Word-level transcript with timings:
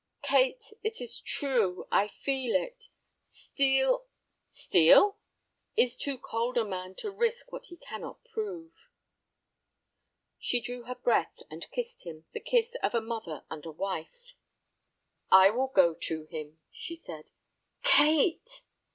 "Kate, 0.23 0.73
it 0.81 0.99
is 0.99 1.19
true, 1.21 1.87
I 1.91 2.07
feel 2.07 2.55
it. 2.55 2.89
Steel—" 3.27 4.07
"Steel?" 4.49 5.19
"Is 5.77 5.95
too 5.95 6.17
cold 6.17 6.57
a 6.57 6.65
man 6.65 6.95
to 6.95 7.11
risk 7.11 7.51
what 7.51 7.67
he 7.67 7.77
cannot 7.77 8.23
prove." 8.25 8.89
She 10.39 10.59
drew 10.59 10.85
her 10.85 10.95
breath, 10.95 11.43
and 11.51 11.69
kissed 11.69 12.01
him, 12.03 12.25
the 12.33 12.39
kiss 12.39 12.75
of 12.81 12.95
a 12.95 12.99
mother 13.01 13.43
and 13.51 13.63
a 13.67 13.71
wife. 13.71 14.33
"I 15.29 15.51
will 15.51 15.67
go 15.67 15.93
to 15.93 16.23
him," 16.25 16.57
she 16.71 16.95
said. 16.95 17.25
"Kate!" 17.83 18.63